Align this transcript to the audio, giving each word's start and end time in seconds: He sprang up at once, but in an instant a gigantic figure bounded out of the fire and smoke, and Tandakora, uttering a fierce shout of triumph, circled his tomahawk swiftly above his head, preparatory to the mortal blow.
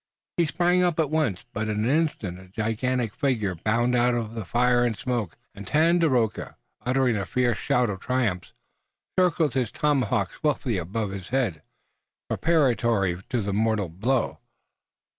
He 0.37 0.47
sprang 0.47 0.81
up 0.81 0.99
at 0.99 1.11
once, 1.11 1.45
but 1.53 1.69
in 1.69 1.85
an 1.85 1.85
instant 1.85 2.39
a 2.39 2.47
gigantic 2.47 3.13
figure 3.13 3.53
bounded 3.53 4.01
out 4.01 4.15
of 4.15 4.33
the 4.33 4.45
fire 4.45 4.83
and 4.83 4.97
smoke, 4.97 5.37
and 5.53 5.67
Tandakora, 5.67 6.55
uttering 6.83 7.15
a 7.17 7.23
fierce 7.27 7.59
shout 7.59 7.87
of 7.87 7.99
triumph, 7.99 8.51
circled 9.15 9.53
his 9.53 9.71
tomahawk 9.71 10.31
swiftly 10.33 10.79
above 10.79 11.11
his 11.11 11.29
head, 11.29 11.61
preparatory 12.27 13.21
to 13.29 13.43
the 13.43 13.53
mortal 13.53 13.89
blow. 13.89 14.39